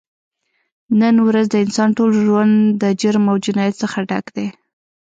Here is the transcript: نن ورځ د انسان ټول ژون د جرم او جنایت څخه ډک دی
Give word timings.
نن 0.99 1.15
ورځ 1.27 1.45
د 1.49 1.55
انسان 1.65 1.89
ټول 1.97 2.11
ژون 2.25 2.49
د 2.81 2.83
جرم 3.01 3.25
او 3.31 3.37
جنایت 3.45 3.75
څخه 3.83 3.97
ډک 4.09 4.25
دی 4.35 4.47